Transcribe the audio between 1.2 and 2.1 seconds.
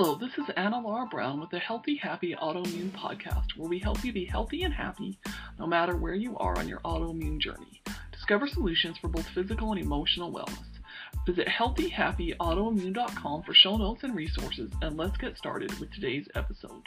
with the Healthy